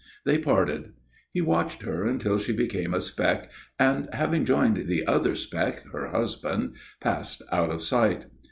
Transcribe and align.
They 0.25 0.39
parted. 0.39 0.93
He 1.31 1.41
watched 1.41 1.83
her 1.83 2.05
until 2.05 2.39
she 2.39 2.53
became 2.53 2.91
a 2.95 2.99
speck 3.01 3.51
and, 3.77 4.09
having 4.13 4.45
joined 4.45 4.87
the 4.87 5.05
other 5.05 5.35
speck, 5.35 5.85
her 5.91 6.09
husband, 6.09 6.73
passed 6.99 7.43
out 7.51 7.69
of 7.69 7.83
sight. 7.83 8.25